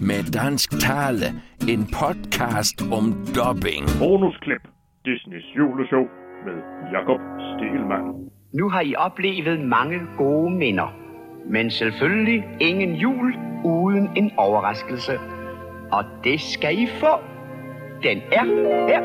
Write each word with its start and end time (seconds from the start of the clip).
med 0.00 0.32
dansk 0.32 0.70
tale. 0.80 1.26
En 1.68 1.86
podcast 2.00 2.82
om 2.92 3.04
dubbing. 3.36 3.84
Bonusklip. 3.98 4.62
Disneys 5.04 5.46
juleshow 5.56 6.04
med 6.46 6.56
Jakob 6.92 7.20
Stegelmann. 7.50 8.30
Nu 8.52 8.68
har 8.68 8.80
I 8.80 8.94
oplevet 8.94 9.60
mange 9.60 9.98
gode 10.16 10.50
minder. 10.50 10.96
Men 11.50 11.70
selvfølgelig 11.70 12.44
ingen 12.60 12.94
jul 12.94 13.34
uden 13.64 14.08
en 14.16 14.30
overraskelse. 14.36 15.12
Og 15.92 16.04
det 16.24 16.40
skal 16.40 16.78
I 16.78 16.86
få. 17.00 17.14
Den 18.02 18.18
er 18.32 18.44
her. 18.88 19.02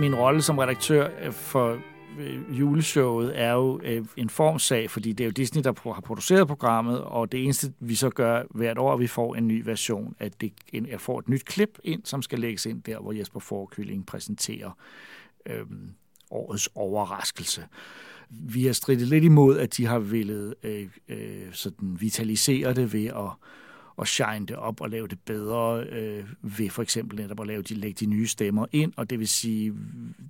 Min 0.00 0.14
rolle 0.14 0.42
som 0.42 0.58
redaktør 0.58 1.04
øh, 1.04 1.32
for 1.32 1.76
øh, 2.18 2.58
juleshowet 2.58 3.40
er 3.40 3.52
jo 3.52 3.80
øh, 3.84 4.04
en 4.16 4.30
formsag, 4.30 4.90
fordi 4.90 5.12
det 5.12 5.24
er 5.24 5.28
jo 5.28 5.32
Disney, 5.32 5.62
der 5.62 5.92
har 5.94 6.00
produceret 6.00 6.46
programmet, 6.46 7.00
og 7.00 7.32
det 7.32 7.44
eneste, 7.44 7.72
vi 7.80 7.94
så 7.94 8.10
gør 8.10 8.42
hvert 8.50 8.78
år, 8.78 8.96
vi 8.96 9.06
får 9.06 9.34
en 9.34 9.48
ny 9.48 9.62
version, 9.64 10.14
at 10.18 10.40
det, 10.40 10.52
jeg 10.72 11.00
får 11.00 11.18
et 11.18 11.28
nyt 11.28 11.44
klip 11.44 11.78
ind, 11.84 12.02
som 12.04 12.22
skal 12.22 12.38
lægges 12.38 12.66
ind 12.66 12.82
der, 12.82 12.98
hvor 12.98 13.12
Jesper 13.12 13.40
Forkylling 13.40 14.06
præsenterer 14.06 14.70
øhm, 15.46 15.90
årets 16.30 16.68
overraskelse. 16.74 17.64
Vi 18.30 18.66
har 18.66 18.72
stridt 18.72 19.00
lidt 19.00 19.24
imod, 19.24 19.58
at 19.58 19.76
de 19.76 19.86
har 19.86 19.98
ville 19.98 20.54
øh, 20.62 20.88
øh, 21.08 21.52
sådan 21.52 21.96
vitalisere 22.00 22.74
det 22.74 22.92
ved 22.92 23.06
at 23.06 23.30
at 24.00 24.08
shine 24.08 24.46
det 24.46 24.56
op 24.56 24.80
og 24.80 24.90
lave 24.90 25.08
det 25.08 25.18
bedre 25.20 25.84
øh, 25.84 26.24
ved 26.42 26.70
for 26.70 26.82
eksempel 26.82 27.20
netop 27.20 27.40
at 27.40 27.46
lave 27.46 27.62
de, 27.62 27.74
lægge 27.74 28.06
de 28.06 28.10
nye 28.10 28.26
stemmer 28.26 28.66
ind, 28.72 28.92
og 28.96 29.10
det 29.10 29.18
vil 29.18 29.28
sige, 29.28 29.74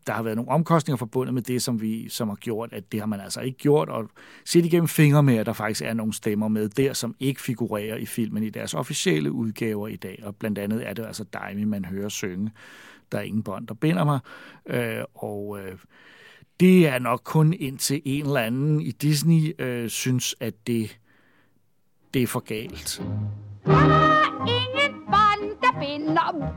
der 0.07 0.13
har 0.13 0.23
været 0.23 0.37
nogle 0.37 0.51
omkostninger 0.51 0.97
forbundet 0.97 1.35
med 1.35 1.43
det, 1.43 1.63
som 1.63 1.81
vi 1.81 2.09
som 2.09 2.29
har 2.29 2.37
gjort, 2.37 2.73
at 2.73 2.93
det 2.93 3.01
har 3.01 3.07
man 3.07 3.21
altså 3.21 3.41
ikke 3.41 3.59
gjort, 3.59 3.89
og 3.89 4.11
set 4.45 4.65
igennem 4.65 4.89
fingre 4.89 5.23
med, 5.23 5.37
at 5.37 5.47
der 5.47 5.53
faktisk 5.53 5.83
er 5.83 5.95
nogle 5.95 6.13
stemmer 6.13 6.49
med 6.49 6.69
der, 6.69 6.93
som 6.93 7.15
ikke 7.21 7.43
figurerer 7.43 7.97
i 7.97 8.07
filmen 8.07 8.43
i 8.43 8.51
deres 8.51 8.75
officielle 8.75 9.33
udgaver 9.33 9.89
i 9.89 9.97
dag, 9.97 10.21
og 10.23 10.37
blandt 10.37 10.59
andet 10.59 10.89
er 10.89 10.93
det 10.93 11.07
altså 11.07 11.25
Daimi, 11.25 11.65
man 11.65 11.85
hører 11.85 12.09
synge. 12.09 12.51
Der 13.13 13.19
er 13.19 13.23
ingen 13.23 13.43
bånd, 13.43 13.67
der 13.67 13.75
binder 13.75 14.05
mig, 14.05 14.19
øh, 14.67 15.05
og 15.15 15.59
øh, 15.61 15.79
det 16.61 16.89
er 16.89 16.99
nok 16.99 17.21
kun 17.25 17.53
indtil 17.53 18.03
en 18.05 18.27
eller 18.27 18.41
anden 18.41 18.81
i 18.81 18.91
Disney 18.91 19.61
øh, 19.63 19.89
synes, 19.89 20.35
at 20.41 20.67
det, 20.67 20.99
det 22.15 22.23
er 22.23 22.27
for 22.27 22.41
galt. 22.41 23.03
ingen 24.49 25.01
bånd, 25.07 25.57
der 25.63 25.81
binder. 25.81 26.55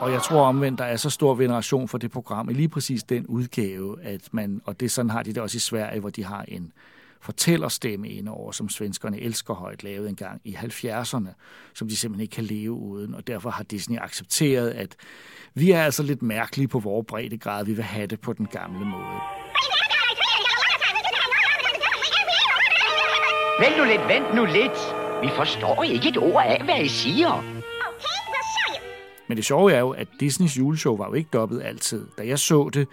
Og 0.00 0.12
jeg 0.12 0.22
tror 0.22 0.46
omvendt, 0.46 0.78
der 0.78 0.84
er 0.84 0.96
så 0.96 1.10
stor 1.10 1.34
veneration 1.34 1.88
for 1.88 1.98
det 1.98 2.10
program, 2.10 2.50
i 2.50 2.52
lige 2.52 2.68
præcis 2.68 3.02
den 3.02 3.26
udgave, 3.26 4.02
at 4.02 4.28
man, 4.32 4.60
og 4.64 4.80
det 4.80 4.90
sådan 4.90 5.10
har 5.10 5.22
de 5.22 5.32
det 5.32 5.42
også 5.42 5.56
i 5.56 5.60
Sverige, 5.60 6.00
hvor 6.00 6.10
de 6.10 6.24
har 6.24 6.44
en 6.48 6.72
fortællerstemme 7.20 8.08
indover, 8.08 8.52
som 8.52 8.68
svenskerne 8.68 9.20
elsker 9.20 9.54
højt, 9.54 9.84
lavet 9.84 10.08
en 10.08 10.16
gang 10.16 10.40
i 10.44 10.54
70'erne, 10.54 11.28
som 11.74 11.88
de 11.88 11.96
simpelthen 11.96 12.20
ikke 12.20 12.34
kan 12.34 12.44
leve 12.44 12.72
uden, 12.72 13.14
og 13.14 13.26
derfor 13.26 13.50
har 13.50 13.64
Disney 13.64 13.98
accepteret, 13.98 14.70
at 14.70 14.96
vi 15.54 15.70
er 15.70 15.82
altså 15.82 16.02
lidt 16.02 16.22
mærkelige 16.22 16.68
på 16.68 16.78
vores 16.78 17.06
breddegrad, 17.08 17.64
vi 17.64 17.72
vil 17.72 17.84
have 17.84 18.06
det 18.06 18.20
på 18.20 18.32
den 18.32 18.46
gamle 18.46 18.84
måde. 18.84 19.43
Vent 23.60 23.78
nu 23.78 23.84
lidt, 23.84 24.08
vent 24.08 24.34
nu 24.34 24.44
lidt. 24.44 24.78
Vi 25.22 25.28
forstår 25.36 25.82
ikke 25.82 26.08
et 26.08 26.18
ord 26.18 26.44
af, 26.46 26.64
hvad 26.64 26.84
I 26.84 26.88
siger. 26.88 27.42
Men 29.28 29.36
det 29.36 29.44
sjove 29.44 29.72
er 29.72 29.80
jo, 29.80 29.90
at 29.90 30.08
Disneys 30.20 30.58
juleshow 30.58 30.96
var 30.96 31.06
jo 31.06 31.14
ikke 31.14 31.30
dobbelt 31.32 31.62
altid. 31.62 32.06
Da 32.18 32.26
jeg 32.26 32.38
så 32.38 32.70
det 32.72 32.88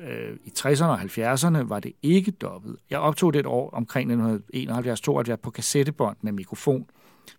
øh, 0.00 0.36
i 0.44 0.52
60'erne 0.58 0.84
og 0.84 1.00
70'erne, 1.00 1.68
var 1.68 1.80
det 1.80 1.92
ikke 2.02 2.30
dobbelt. 2.30 2.80
Jeg 2.90 2.98
optog 2.98 3.32
det 3.32 3.40
et 3.40 3.46
år 3.46 3.70
omkring 3.70 4.12
1971-72 4.54 5.36
på 5.36 5.50
kassettebånd 5.50 6.16
med 6.20 6.32
mikrofon, 6.32 6.86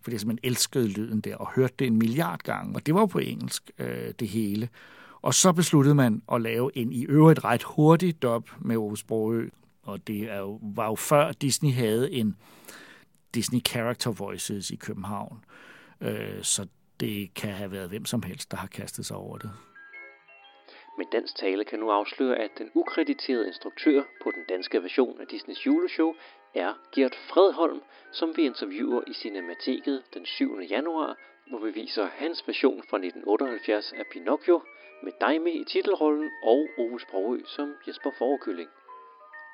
fordi 0.02 0.14
jeg 0.14 0.20
simpelthen 0.20 0.50
elskede 0.50 0.88
lyden 0.88 1.20
der 1.20 1.36
og 1.36 1.48
hørte 1.56 1.74
det 1.78 1.86
en 1.86 1.98
milliard 1.98 2.40
gange. 2.44 2.74
Og 2.74 2.86
det 2.86 2.94
var 2.94 3.00
jo 3.00 3.06
på 3.06 3.18
engelsk, 3.18 3.70
øh, 3.78 4.12
det 4.20 4.28
hele. 4.28 4.68
Og 5.22 5.34
så 5.34 5.52
besluttede 5.52 5.94
man 5.94 6.22
at 6.32 6.40
lave 6.40 6.70
en 6.74 6.92
i 6.92 7.04
øvrigt 7.04 7.44
ret 7.44 7.62
hurtig 7.62 8.22
dub 8.22 8.48
med 8.60 8.76
Ove 8.76 8.96
Sprogø, 8.96 9.48
og 9.88 10.06
det 10.06 10.22
er 10.22 10.38
jo, 10.38 10.60
var 10.62 10.86
jo 10.86 10.94
før 10.94 11.32
Disney 11.32 11.72
havde 11.72 12.12
en 12.12 12.36
Disney 13.34 13.60
Character 13.68 14.10
Voices 14.10 14.70
i 14.70 14.76
København. 14.76 15.44
Øh, 16.00 16.42
så 16.42 16.66
det 17.00 17.34
kan 17.34 17.50
have 17.50 17.72
været 17.72 17.88
hvem 17.88 18.04
som 18.04 18.22
helst, 18.22 18.50
der 18.50 18.56
har 18.56 18.66
kastet 18.66 19.06
sig 19.06 19.16
over 19.16 19.38
det. 19.38 19.50
Med 20.98 21.06
dansk 21.12 21.36
tale 21.36 21.64
kan 21.64 21.78
nu 21.78 21.90
afsløre, 21.90 22.36
at 22.36 22.50
den 22.58 22.70
ukrediterede 22.74 23.46
instruktør 23.46 24.02
på 24.22 24.30
den 24.30 24.44
danske 24.48 24.82
version 24.82 25.20
af 25.20 25.26
Disneys 25.26 25.66
juleshow 25.66 26.12
er 26.54 26.74
Gert 26.94 27.16
Fredholm, 27.30 27.80
som 28.12 28.36
vi 28.36 28.42
interviewer 28.42 29.02
i 29.06 29.12
Cinemateket 29.12 30.02
den 30.14 30.26
7. 30.26 30.60
januar, 30.70 31.16
hvor 31.50 31.58
vi 31.64 31.70
viser 31.70 32.06
hans 32.06 32.44
version 32.46 32.82
fra 32.90 32.96
1978 32.96 33.92
af 33.92 34.04
Pinocchio, 34.12 34.60
med 35.02 35.12
Daimi 35.20 35.50
i 35.50 35.64
titelrollen 35.64 36.30
og 36.42 36.66
Ove 36.78 37.00
Sprogø 37.00 37.40
som 37.46 37.74
Jesper 37.86 38.10
Forekylling. 38.18 38.68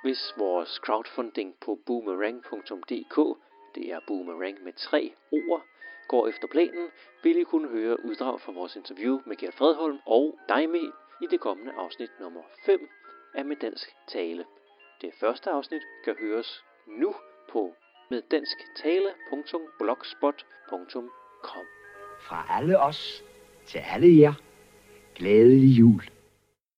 Hvis 0.04 0.34
vores 0.36 0.70
crowdfunding 0.70 1.54
på 1.60 1.78
boomerang.dk, 1.86 3.16
det 3.74 3.92
er 3.92 4.00
boomerang 4.06 4.64
med 4.64 4.72
tre 4.72 5.14
ord, 5.32 5.62
går 6.08 6.28
efter 6.28 6.48
planen, 6.48 6.88
vil 7.22 7.38
I 7.38 7.44
kunne 7.44 7.68
høre 7.68 8.04
uddrag 8.04 8.40
fra 8.40 8.52
vores 8.52 8.76
interview 8.76 9.20
med 9.26 9.36
Gert 9.36 9.54
Fredholm 9.54 9.98
og 10.06 10.38
Daimi 10.48 10.90
i 11.22 11.26
det 11.30 11.40
kommende 11.40 11.72
afsnit 11.72 12.10
nummer 12.20 12.42
5 12.66 12.88
af 13.34 13.44
Med 13.44 13.56
Dansk 13.56 13.88
Tale. 14.08 14.44
Det 15.00 15.14
første 15.20 15.50
afsnit 15.50 15.82
kan 16.04 16.16
høres 16.20 16.64
nu 16.86 17.14
på 17.52 17.74
meddansktale.blogspot.com 18.10 21.10
Fra 22.20 22.46
alle 22.50 22.80
os 22.80 23.24
til 23.66 23.78
alle 23.78 24.20
jer, 24.20 24.34
glædelig 25.14 25.78
jul. 25.78 26.13